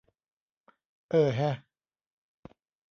[1.09, 1.55] เออแฮะ